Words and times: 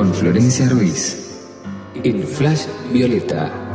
con 0.00 0.14
Florencia 0.14 0.66
Ruiz 0.66 1.14
en 2.02 2.26
Flash 2.26 2.64
Violeta. 2.90 3.69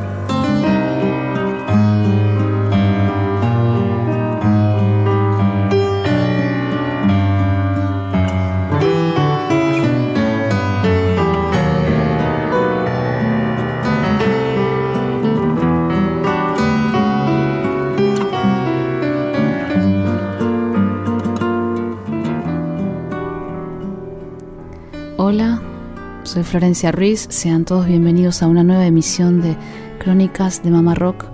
Soy 26.35 26.43
Florencia 26.43 26.91
Ruiz. 26.91 27.27
Sean 27.29 27.63
todos 27.63 27.85
bienvenidos 27.85 28.43
a 28.43 28.47
una 28.47 28.61
nueva 28.61 28.85
emisión 28.85 29.41
de 29.41 29.55
Crónicas 29.99 30.61
de 30.61 30.69
Mamá 30.69 30.93
Rock 30.93 31.27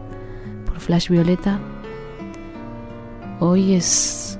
por 0.67 0.79
Flash 0.79 1.09
Violeta. 1.09 1.59
Hoy 3.39 3.73
es, 3.73 4.37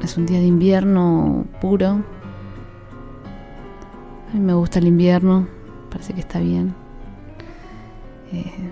es 0.00 0.16
un 0.16 0.26
día 0.26 0.38
de 0.38 0.46
invierno 0.46 1.44
puro. 1.60 2.04
A 4.28 4.34
mí 4.34 4.38
me 4.38 4.54
gusta 4.54 4.78
el 4.78 4.86
invierno, 4.86 5.48
parece 5.90 6.12
que 6.14 6.20
está 6.20 6.38
bien. 6.38 6.72
Eh, 8.32 8.70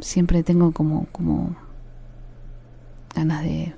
siempre 0.00 0.42
tengo 0.42 0.72
como, 0.72 1.06
como 1.12 1.54
ganas 3.14 3.44
de 3.44 3.72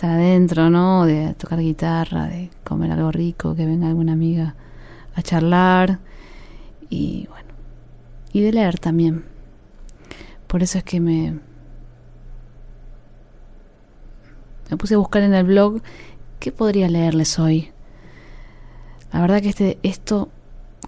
estar 0.00 0.12
adentro, 0.12 0.70
¿no? 0.70 1.04
De 1.04 1.34
tocar 1.34 1.58
guitarra, 1.58 2.24
de 2.24 2.48
comer 2.64 2.90
algo 2.90 3.12
rico, 3.12 3.54
que 3.54 3.66
venga 3.66 3.86
alguna 3.86 4.14
amiga 4.14 4.54
a 5.14 5.20
charlar 5.20 5.98
y 6.88 7.26
bueno, 7.28 7.50
y 8.32 8.40
de 8.40 8.50
leer 8.50 8.78
también. 8.78 9.26
Por 10.46 10.62
eso 10.62 10.78
es 10.78 10.84
que 10.84 11.00
me 11.00 11.38
me 14.70 14.76
puse 14.78 14.94
a 14.94 14.98
buscar 14.98 15.22
en 15.22 15.34
el 15.34 15.44
blog 15.44 15.82
qué 16.38 16.50
podría 16.50 16.88
leerles 16.88 17.38
hoy. 17.38 17.68
La 19.12 19.20
verdad 19.20 19.42
que 19.42 19.50
este 19.50 19.78
esto 19.82 20.30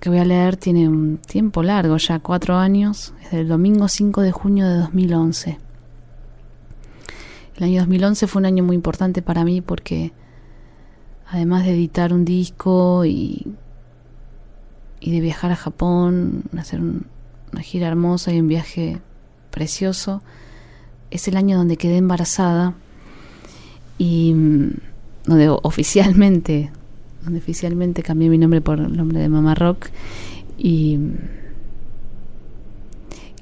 que 0.00 0.08
voy 0.08 0.20
a 0.20 0.24
leer 0.24 0.56
tiene 0.56 0.88
un 0.88 1.18
tiempo 1.18 1.62
largo, 1.62 1.98
ya 1.98 2.18
cuatro 2.20 2.56
años, 2.56 3.12
es 3.22 3.32
del 3.32 3.48
domingo 3.48 3.88
5 3.88 4.22
de 4.22 4.32
junio 4.32 4.66
de 4.66 4.76
2011. 4.78 5.61
El 7.56 7.64
año 7.64 7.80
2011 7.80 8.26
fue 8.26 8.40
un 8.40 8.46
año 8.46 8.64
muy 8.64 8.74
importante 8.74 9.22
para 9.22 9.44
mí 9.44 9.60
porque 9.60 10.12
además 11.28 11.64
de 11.64 11.72
editar 11.72 12.12
un 12.12 12.24
disco 12.24 13.04
y, 13.04 13.46
y 15.00 15.12
de 15.12 15.20
viajar 15.20 15.52
a 15.52 15.56
Japón, 15.56 16.44
hacer 16.56 16.80
una 16.80 17.62
gira 17.62 17.88
hermosa 17.88 18.32
y 18.32 18.40
un 18.40 18.48
viaje 18.48 19.00
precioso, 19.50 20.22
es 21.10 21.28
el 21.28 21.36
año 21.36 21.58
donde 21.58 21.76
quedé 21.76 21.98
embarazada 21.98 22.74
y 23.98 24.32
mm, 24.34 24.70
donde 25.26 25.48
oficialmente, 25.48 26.70
donde 27.22 27.38
oficialmente 27.38 28.02
cambié 28.02 28.28
mi 28.28 28.38
nombre 28.38 28.60
por 28.60 28.78
el 28.78 28.96
nombre 28.96 29.20
de 29.20 29.28
Mamá 29.28 29.54
Rock 29.54 29.88
y, 30.56 30.98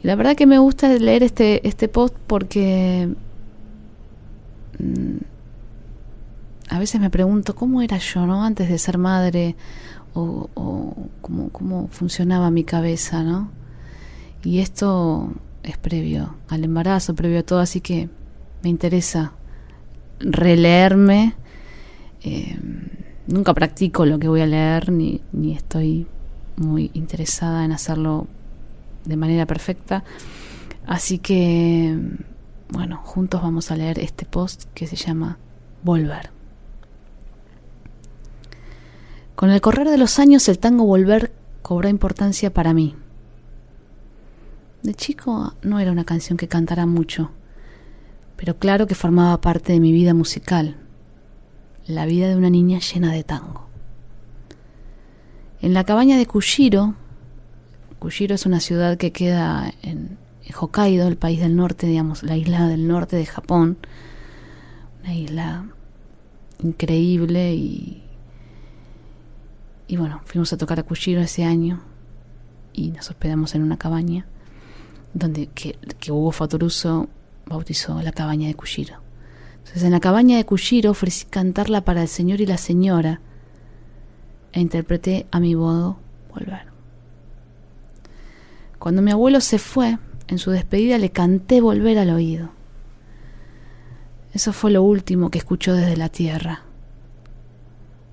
y 0.02 0.06
la 0.06 0.16
verdad 0.16 0.36
que 0.36 0.46
me 0.46 0.58
gusta 0.58 0.88
leer 0.88 1.22
este, 1.22 1.66
este 1.66 1.88
post 1.88 2.14
porque 2.26 3.08
a 6.68 6.78
veces 6.78 7.00
me 7.00 7.10
pregunto 7.10 7.54
cómo 7.54 7.82
era 7.82 7.98
yo, 7.98 8.26
¿no? 8.26 8.44
Antes 8.44 8.68
de 8.68 8.78
ser 8.78 8.98
madre 8.98 9.56
o, 10.14 10.48
cómo, 11.20 11.88
funcionaba 11.88 12.50
mi 12.50 12.64
cabeza, 12.64 13.22
¿no? 13.22 13.50
Y 14.44 14.60
esto 14.60 15.32
es 15.62 15.76
previo 15.76 16.36
al 16.48 16.64
embarazo, 16.64 17.14
previo 17.14 17.40
a 17.40 17.42
todo, 17.42 17.58
así 17.58 17.80
que 17.80 18.08
me 18.62 18.70
interesa 18.70 19.32
releerme. 20.20 21.34
Eh, 22.22 22.58
nunca 23.26 23.54
practico 23.54 24.06
lo 24.06 24.18
que 24.18 24.28
voy 24.28 24.40
a 24.40 24.46
leer, 24.46 24.90
ni 24.90 25.20
estoy 25.54 26.06
muy 26.60 26.90
interesada 26.94 27.64
en 27.64 27.72
hacerlo 27.72 28.26
de 29.04 29.16
manera 29.16 29.46
perfecta. 29.46 30.04
Así 30.86 31.18
que, 31.18 31.98
bueno, 32.72 33.00
juntos 33.04 33.42
vamos 33.42 33.70
a 33.70 33.76
leer 33.76 33.98
este 33.98 34.24
post 34.24 34.64
que 34.74 34.86
se 34.86 34.96
llama 34.96 35.38
Volver. 35.82 36.30
Con 39.34 39.50
el 39.50 39.60
correr 39.60 39.88
de 39.88 39.98
los 39.98 40.18
años 40.18 40.48
el 40.48 40.58
tango 40.58 40.84
Volver 40.84 41.32
cobró 41.62 41.88
importancia 41.88 42.52
para 42.52 42.74
mí. 42.74 42.94
De 44.82 44.94
chico 44.94 45.54
no 45.62 45.80
era 45.80 45.92
una 45.92 46.04
canción 46.04 46.36
que 46.36 46.48
cantara 46.48 46.86
mucho, 46.86 47.30
pero 48.36 48.56
claro 48.56 48.86
que 48.86 48.94
formaba 48.94 49.40
parte 49.40 49.72
de 49.72 49.80
mi 49.80 49.92
vida 49.92 50.14
musical, 50.14 50.76
la 51.86 52.06
vida 52.06 52.28
de 52.28 52.36
una 52.36 52.50
niña 52.50 52.78
llena 52.78 53.12
de 53.12 53.24
tango. 53.24 53.66
En 55.60 55.74
la 55.74 55.84
cabaña 55.84 56.16
de 56.16 56.26
Kushiro, 56.26 56.94
Kushiro 57.98 58.34
es 58.34 58.46
una 58.46 58.60
ciudad 58.60 58.96
que 58.96 59.12
queda 59.12 59.72
en, 59.82 60.16
Hokkaido, 60.52 61.08
el 61.08 61.16
país 61.16 61.40
del 61.40 61.56
norte, 61.56 61.86
digamos, 61.86 62.22
la 62.22 62.36
isla 62.36 62.68
del 62.68 62.86
norte 62.86 63.16
de 63.16 63.26
Japón, 63.26 63.78
una 65.02 65.14
isla 65.14 65.66
increíble 66.62 67.54
y 67.54 68.02
y 69.90 69.96
bueno, 69.96 70.20
fuimos 70.24 70.52
a 70.52 70.56
tocar 70.56 70.78
a 70.78 70.84
Kushiro 70.84 71.20
ese 71.20 71.42
año 71.42 71.80
y 72.72 72.92
nos 72.92 73.10
hospedamos 73.10 73.56
en 73.56 73.64
una 73.64 73.76
cabaña 73.76 74.24
donde 75.14 75.48
que, 75.48 75.76
Hugo 76.12 76.30
Fatoruso 76.30 77.08
bautizó 77.44 78.00
la 78.00 78.12
cabaña 78.12 78.46
de 78.46 78.54
Kushiro. 78.54 79.00
Entonces 79.58 79.82
en 79.82 79.90
la 79.90 79.98
cabaña 79.98 80.36
de 80.36 80.46
Kushiro 80.46 80.92
ofrecí 80.92 81.24
cantarla 81.24 81.84
para 81.84 82.02
el 82.02 82.06
señor 82.08 82.40
y 82.40 82.46
la 82.46 82.56
señora 82.56 83.20
e 84.52 84.60
interpreté 84.60 85.26
a 85.32 85.40
mi 85.40 85.56
modo 85.56 85.98
volver. 86.32 86.68
Cuando 88.78 89.02
mi 89.02 89.10
abuelo 89.10 89.40
se 89.40 89.58
fue, 89.58 89.98
en 90.30 90.38
su 90.38 90.52
despedida 90.52 90.96
le 90.96 91.10
canté 91.10 91.60
volver 91.60 91.98
al 91.98 92.10
oído. 92.10 92.50
Eso 94.32 94.52
fue 94.52 94.70
lo 94.70 94.82
último 94.82 95.28
que 95.30 95.38
escuchó 95.38 95.74
desde 95.74 95.96
la 95.96 96.08
tierra, 96.08 96.62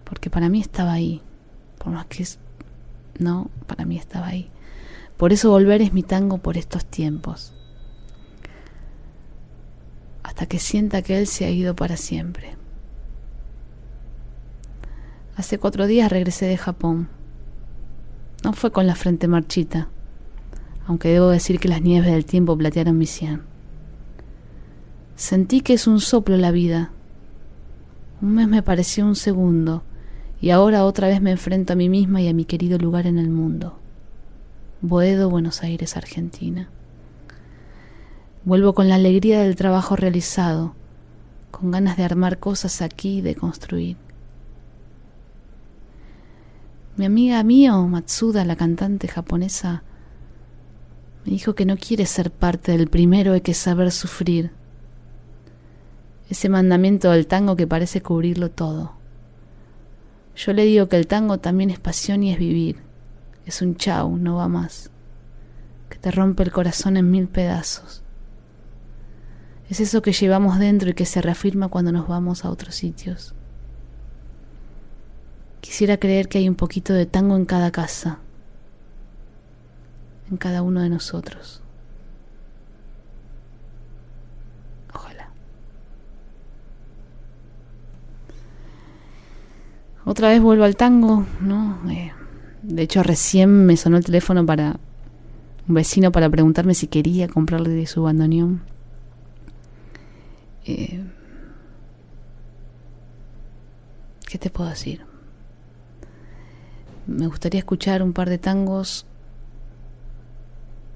porque 0.04 0.32
para 0.32 0.50
mí 0.50 0.60
estaba 0.60 0.94
ahí, 0.94 1.22
por 1.78 1.94
más 1.94 2.08
que 2.08 2.24
es, 2.24 2.40
no, 3.20 3.52
para 3.68 3.86
mí 3.86 3.98
estaba 3.98 4.28
ahí. 4.28 4.50
Por 5.16 5.32
eso 5.32 5.52
volver 5.52 5.84
es 5.84 5.94
mi 5.94 6.02
tango 6.02 6.40
por 6.40 6.58
estos 6.58 6.86
tiempos. 6.86 7.54
Hasta 10.24 10.48
que 10.48 10.58
sienta 10.58 11.04
que 11.04 11.20
él 11.20 11.28
se 11.28 11.46
ha 11.46 11.52
ido 11.52 11.76
para 11.76 11.98
siempre. 11.98 12.56
Hace 15.36 15.60
cuatro 15.60 15.86
días 15.86 16.12
regresé 16.12 16.48
de 16.48 16.58
Japón. 16.58 17.10
No 18.44 18.54
fue 18.54 18.72
con 18.72 18.88
la 18.88 18.96
frente 18.96 19.28
marchita, 19.28 19.90
aunque 20.88 21.10
debo 21.10 21.28
decir 21.28 21.60
que 21.60 21.68
las 21.68 21.82
nieves 21.82 22.12
del 22.12 22.26
tiempo 22.26 22.58
platearon 22.58 22.98
mi 22.98 23.06
sien. 23.06 23.42
Sentí 25.16 25.62
que 25.62 25.74
es 25.74 25.86
un 25.86 26.00
soplo 26.00 26.38
la 26.38 26.52
vida. 26.52 26.92
Un 28.22 28.36
mes 28.36 28.48
me 28.48 28.64
pareció 28.64 29.06
un 29.06 29.16
segundo 29.16 29.84
y 30.40 30.52
ahora 30.52 30.86
otra 30.86 31.08
vez 31.08 31.22
me 31.22 31.32
enfrento 31.32 31.74
a 31.74 31.76
mí 31.76 31.90
misma 31.90 32.22
y 32.22 32.30
a 32.30 32.34
mi 32.34 32.46
querido 32.46 32.78
lugar 32.78 33.06
en 33.06 33.18
el 33.18 33.30
mundo. 33.30 33.80
Boedo, 34.82 35.30
Buenos 35.30 35.62
Aires, 35.62 35.98
Argentina. 35.98 36.70
Vuelvo 38.46 38.74
con 38.74 38.88
la 38.88 38.96
alegría 38.96 39.42
del 39.42 39.58
trabajo 39.58 39.98
realizado, 39.98 40.74
con 41.52 41.72
ganas 41.72 41.98
de 41.98 42.04
armar 42.04 42.40
cosas 42.40 42.82
aquí 42.82 43.18
y 43.18 43.22
de 43.22 43.36
construir. 43.36 43.98
Mi 46.96 47.06
amiga 47.06 47.44
Mio 47.44 47.88
Matsuda, 47.88 48.46
la 48.46 48.56
cantante 48.56 49.08
japonesa, 49.08 49.84
me 51.28 51.34
dijo 51.34 51.56
que 51.56 51.66
no 51.66 51.76
quiere 51.76 52.06
ser 52.06 52.32
parte 52.32 52.72
del 52.72 52.88
primero 52.88 53.34
hay 53.34 53.42
que 53.42 53.54
saber 53.54 53.92
sufrir. 53.92 54.52
Ese 56.30 56.48
mandamiento 56.48 57.12
del 57.12 57.28
tango 57.28 57.58
que 57.58 57.68
parece 57.68 58.02
cubrirlo 58.02 58.50
todo. 58.50 58.94
Yo 60.38 60.54
le 60.54 60.64
digo 60.64 60.88
que 60.88 60.96
el 60.96 61.06
tango 61.06 61.38
también 61.40 61.70
es 61.70 61.80
pasión 61.80 62.24
y 62.24 62.32
es 62.32 62.40
vivir. 62.40 62.78
Es 63.46 63.62
un 63.62 63.76
chau, 63.76 64.16
no 64.16 64.38
va 64.38 64.48
más. 64.48 64.90
Que 65.90 65.98
te 65.98 66.12
rompe 66.12 66.44
el 66.44 66.54
corazón 66.54 66.96
en 66.96 67.12
mil 67.12 67.28
pedazos. 67.28 68.04
Es 69.70 69.82
eso 69.82 70.02
que 70.02 70.14
llevamos 70.14 70.60
dentro 70.60 70.92
y 70.92 70.94
que 70.94 71.06
se 71.06 71.22
reafirma 71.22 71.68
cuando 71.68 71.92
nos 71.92 72.08
vamos 72.08 72.46
a 72.46 72.50
otros 72.50 72.74
sitios. 72.74 73.36
Quisiera 75.60 75.98
creer 75.98 76.30
que 76.30 76.38
hay 76.38 76.48
un 76.48 76.56
poquito 76.56 76.94
de 76.94 77.06
tango 77.06 77.36
en 77.36 77.44
cada 77.44 77.72
casa, 77.72 78.22
en 80.30 80.38
cada 80.38 80.62
uno 80.62 80.82
de 80.82 80.90
nosotros. 80.90 81.62
Ojalá. 84.94 85.30
Otra 90.06 90.30
vez 90.30 90.42
vuelvo 90.42 90.64
al 90.64 90.76
tango, 90.76 91.26
¿no? 91.42 91.80
Eh, 91.90 92.12
de 92.64 92.82
hecho, 92.82 93.04
recién 93.04 93.66
me 93.66 93.78
sonó 93.78 93.98
el 93.98 94.06
teléfono 94.06 94.46
para 94.46 94.80
un 95.68 95.76
vecino 95.76 96.12
para 96.12 96.30
preguntarme 96.30 96.74
si 96.74 96.88
quería 96.88 97.28
comprarle 97.28 97.86
su 97.88 98.04
bandoneón. 98.04 98.62
Eh, 100.66 101.04
¿Qué 104.28 104.38
te 104.38 104.50
puedo 104.50 104.70
decir? 104.70 105.02
Me 107.06 107.28
gustaría 107.28 107.60
escuchar 107.60 108.04
un 108.04 108.12
par 108.12 108.30
de 108.30 108.38
tangos 108.38 109.06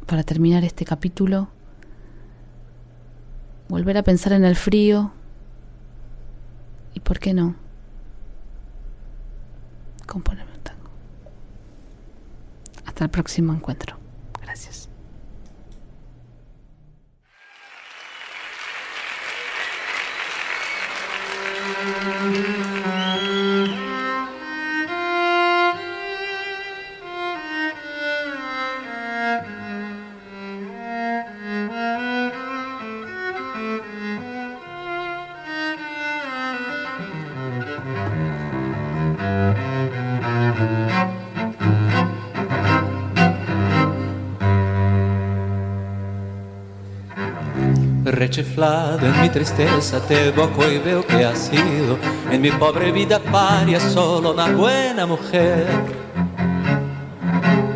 para 0.06 0.24
terminar 0.24 0.64
este 0.64 0.86
capítulo. 0.86 1.50
Volver 3.70 3.98
a 3.98 4.04
pensar 4.04 4.34
en 4.34 4.44
el 4.44 4.56
frío. 4.56 5.12
¿Y 6.94 7.00
por 7.00 7.20
qué 7.20 7.34
no? 7.34 7.56
Componerme 10.06 10.52
un 10.54 10.60
tango. 10.60 10.90
Hasta 12.86 13.06
el 13.06 13.10
próximo 13.10 13.54
encuentro. 13.54 13.98
Gracias. 14.42 14.81
Rechiflado 48.12 49.08
en 49.08 49.22
mi 49.22 49.30
tristeza 49.30 50.06
te 50.06 50.28
evoco 50.28 50.70
y 50.70 50.80
veo 50.80 51.08
que 51.08 51.24
has 51.24 51.48
sido 51.48 51.98
en 52.30 52.42
mi 52.42 52.52
pobre 52.52 52.92
vida 52.92 53.20
paria 53.20 53.80
solo 53.80 54.34
una 54.34 54.52
buena 54.52 55.06
mujer. 55.06 55.66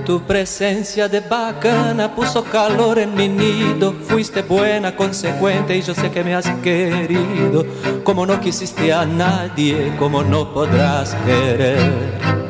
Tu 0.06 0.22
presencia 0.24 1.08
de 1.08 1.22
bacana 1.22 2.14
puso 2.14 2.44
calor 2.44 3.00
en 3.00 3.16
mi 3.16 3.30
nido, 3.30 3.94
fuiste 3.94 4.42
buena, 4.42 4.94
consecuente 4.94 5.78
y 5.78 5.82
yo 5.82 5.96
sé 5.96 6.12
que 6.12 6.22
me 6.22 6.36
has 6.36 6.50
querido, 6.62 7.66
como 8.04 8.26
no 8.26 8.38
quisiste 8.42 8.92
a 8.92 9.06
nadie, 9.06 9.96
como 9.98 10.22
no 10.22 10.54
podrás 10.54 11.16
querer 11.26 12.45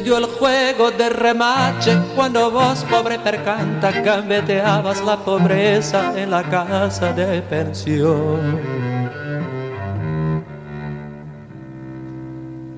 dio 0.00 0.18
el 0.18 0.26
juego 0.26 0.90
de 0.90 1.08
remache 1.08 1.96
cuando 2.14 2.50
vos, 2.50 2.84
pobre 2.90 3.18
percanta, 3.18 3.90
gambeteabas 3.90 5.04
la 5.04 5.16
pobreza 5.16 6.12
en 6.16 6.30
la 6.30 6.42
casa 6.42 7.12
de 7.12 7.42
pensión. 7.42 8.60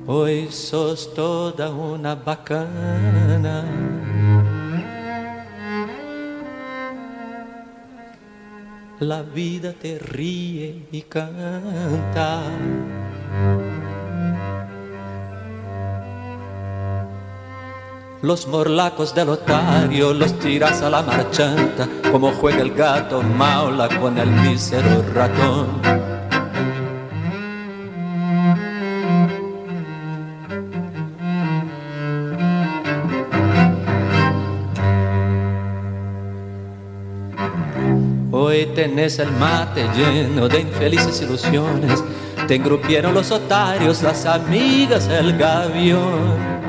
Hoy 0.06 0.48
sos 0.50 1.14
toda 1.14 1.70
una 1.70 2.16
bacana. 2.16 3.64
La 8.98 9.22
vida 9.22 9.72
te 9.72 9.98
ríe 9.98 10.86
y 10.90 11.02
canta. 11.02 12.42
Los 18.22 18.46
morlacos 18.46 19.14
del 19.14 19.30
otario 19.30 20.12
los 20.12 20.38
tiras 20.38 20.82
a 20.82 20.90
la 20.90 21.00
marchanta, 21.00 21.88
como 22.12 22.32
juega 22.32 22.60
el 22.60 22.74
gato 22.74 23.22
maula 23.22 23.88
con 23.98 24.18
el 24.18 24.30
mísero 24.30 25.02
ratón. 25.14 25.80
Hoy 38.30 38.66
tenés 38.74 39.18
el 39.18 39.32
mate 39.32 39.88
lleno 39.96 40.46
de 40.46 40.60
infelices 40.60 41.22
ilusiones, 41.22 42.04
te 42.46 42.56
engrupieron 42.56 43.14
los 43.14 43.30
otarios, 43.30 44.02
las 44.02 44.26
amigas, 44.26 45.08
el 45.08 45.38
gavión. 45.38 46.59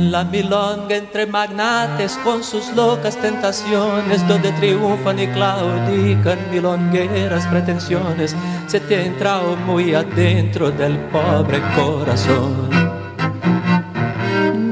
La 0.00 0.24
milonga 0.24 0.96
entre 0.96 1.26
magnates 1.26 2.18
con 2.24 2.42
sus 2.42 2.74
locas 2.74 3.16
tentaciones, 3.18 4.26
donde 4.26 4.50
triunfan 4.52 5.18
y 5.18 5.26
claudican 5.26 6.38
milongueras 6.50 7.46
pretensiones, 7.48 8.34
se 8.66 8.80
te 8.80 8.96
ha 8.96 9.04
entrado 9.04 9.56
muy 9.56 9.92
adentro 9.92 10.70
del 10.70 10.96
pobre 11.10 11.60
corazón. 11.76 12.70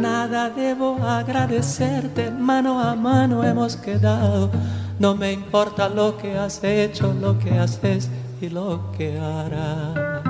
Nada 0.00 0.48
debo 0.48 0.96
agradecerte, 1.06 2.30
mano 2.30 2.80
a 2.80 2.94
mano 2.94 3.44
hemos 3.44 3.76
quedado. 3.76 4.50
No 4.98 5.14
me 5.14 5.32
importa 5.32 5.90
lo 5.90 6.16
que 6.16 6.38
has 6.38 6.64
hecho, 6.64 7.14
lo 7.20 7.38
que 7.38 7.58
haces 7.58 8.08
y 8.40 8.48
lo 8.48 8.90
que 8.96 9.18
harás. 9.20 10.27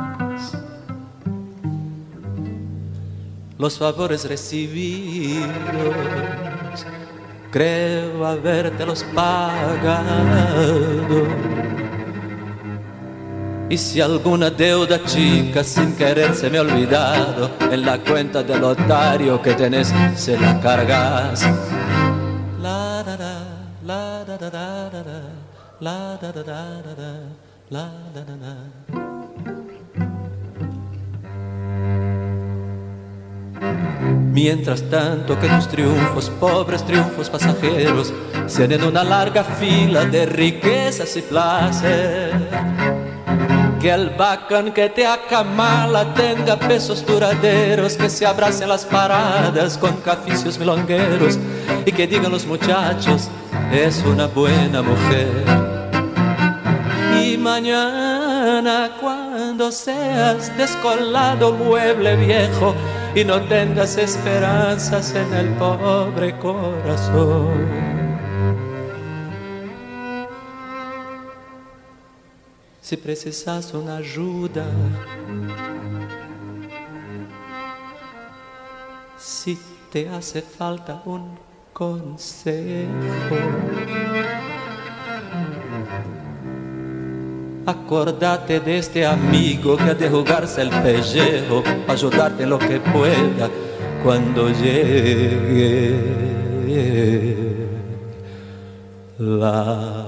Los 3.59 3.77
favores 3.79 4.25
recibidos, 4.29 5.47
creo 7.51 8.25
habértelos 8.25 9.05
pagado. 9.15 10.47
Y 13.71 13.77
si 13.77 14.01
alguna 14.01 14.49
deuda 14.49 15.05
chica 15.05 15.63
sin 15.63 15.95
querer 15.95 16.35
se 16.35 16.49
me 16.49 16.59
ha 16.59 16.63
olvidado, 16.63 17.51
en 17.71 17.85
la 17.85 17.99
cuenta 17.99 18.43
del 18.43 18.65
otario 18.65 19.43
que 19.43 19.53
tenés 19.55 19.93
se 20.17 20.39
la 20.39 20.59
cargas. 20.61 21.43
La 22.63 23.03
da 23.03 23.17
da, 23.17 23.41
la 23.85 24.25
da 24.25 24.39
da 24.39 24.51
da 24.51 25.03
da, 25.03 25.23
la 25.81 26.17
da 26.23 26.33
da 26.33 26.43
da 26.43 26.95
da, 26.95 27.21
la 27.69 27.93
da 28.15 28.25
da 28.25 28.37
da. 28.37 29.08
Mientras 34.01 34.83
tanto 34.83 35.39
que 35.39 35.49
tus 35.49 35.69
triunfos, 35.69 36.31
pobres 36.39 36.85
triunfos 36.85 37.29
pasajeros, 37.29 38.13
sean 38.47 38.73
en 38.73 38.85
una 38.85 39.03
larga 39.03 39.43
fila 39.43 40.05
de 40.05 40.27
riquezas 40.27 41.17
y 41.17 41.23
placer. 41.23 42.33
Que 43.81 43.91
el 43.91 44.11
bacán 44.11 44.73
que 44.73 44.89
te 44.89 45.07
acamala 45.07 46.13
tenga 46.15 46.57
pesos 46.57 47.05
duraderos, 47.07 47.97
que 47.97 48.11
se 48.11 48.27
abracen 48.27 48.69
las 48.69 48.85
paradas 48.85 49.79
con 49.79 49.97
caficios 49.99 50.59
milongueros 50.59 51.39
y 51.87 51.93
que 51.93 52.07
digan 52.07 52.33
los 52.33 52.47
muchachos, 52.47 53.29
es 53.73 54.03
una 54.05 54.27
buena 54.27 54.83
mujer. 54.83 55.68
Y 57.23 57.37
mañana 57.37 58.91
cuando 59.01 59.71
seas 59.73 60.57
descolado 60.57 61.53
mueble 61.53 62.17
viejo, 62.17 62.75
y 63.15 63.25
no 63.25 63.41
tengas 63.49 63.97
esperanzas 63.97 65.15
en 65.15 65.33
el 65.35 65.49
pobre 65.55 66.39
corazón. 66.39 67.67
Si 72.81 72.97
precisas 72.97 73.75
una 73.75 73.97
ayuda, 73.99 74.65
si 79.19 79.59
te 79.93 80.09
hace 80.09 80.41
falta 80.41 81.03
un 81.05 81.39
consejo, 81.73 83.37
Acordate 87.69 88.61
de 88.61 88.79
este 88.79 89.05
amigo 89.05 89.77
que 89.77 89.91
ha 89.91 89.95
de 89.95 90.09
jugarse 90.09 90.63
el 90.63 90.71
pellejo 90.71 91.63
para 91.63 91.93
ayudarte 91.93 92.47
lo 92.47 92.59
que 92.59 92.81
pueda 92.81 93.51
cuando 94.03 94.49
llegue 94.49 95.95
la 99.19 100.08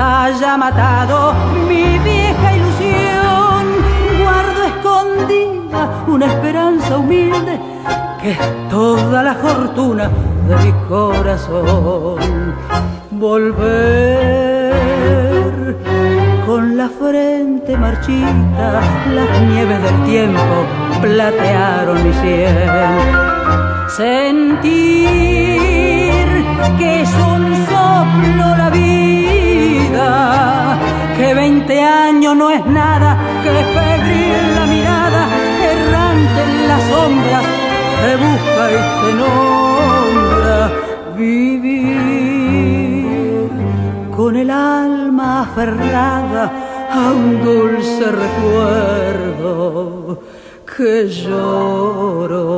haya 0.00 0.56
matado 0.56 1.34
mi 1.68 1.98
vieja 1.98 2.56
ilusión, 2.56 3.64
guardo 4.22 4.64
escondida 4.64 6.04
una 6.06 6.26
esperanza 6.26 6.98
humilde 6.98 7.60
que 8.24 8.30
es 8.30 8.38
toda 8.70 9.22
la 9.22 9.34
fortuna 9.34 10.10
de 10.48 10.56
mi 10.56 10.72
corazón. 10.88 12.54
Volver 13.10 14.34
con 16.46 16.76
la 16.76 16.88
frente 16.88 17.76
marchita, 17.76 18.80
las 19.14 19.42
nieves 19.42 19.82
del 19.82 20.04
tiempo 20.04 20.66
platearon 21.02 22.02
mi 22.02 22.12
sien. 22.14 22.54
Sentir 23.88 25.34
que 26.78 27.02
es 27.02 27.14
un 27.14 27.54
soplo 27.66 28.56
la 28.56 28.70
vida, 28.70 28.93
que 31.16 31.34
veinte 31.34 31.80
años 31.80 32.36
no 32.36 32.50
es 32.50 32.64
nada, 32.66 33.16
que 33.42 33.50
febril 33.50 34.54
la 34.56 34.66
mirada, 34.66 35.28
errante 35.72 36.42
en 36.48 36.68
las 36.68 36.82
sombras, 36.82 37.44
te 38.02 38.16
busca 38.16 38.62
y 38.72 38.78
te 39.00 39.10
nombra 39.22 40.56
vivir 41.16 41.84
con 44.16 44.36
el 44.36 44.50
alma 44.50 45.42
aferrada 45.42 46.44
a 46.92 47.12
un 47.12 47.42
dulce 47.44 48.04
recuerdo 48.24 49.54
que 50.76 51.08
lloro 51.08 52.54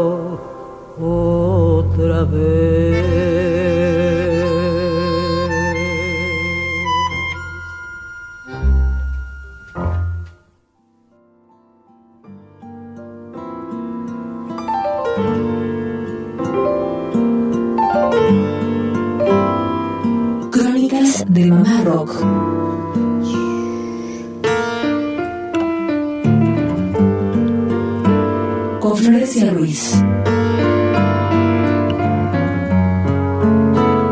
otra 0.99 2.25
vez. 2.25 2.96
Con 28.81 28.97
Florencia 28.97 29.51
Ruiz. 29.51 29.93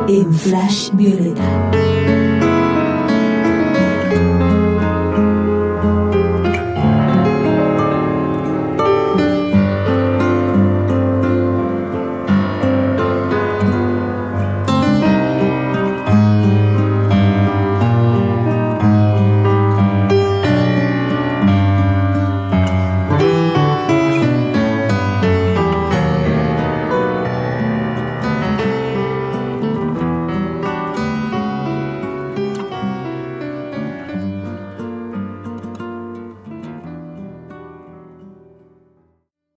En 0.08 0.34
Flash 0.34 0.90
Violeta. 0.94 1.24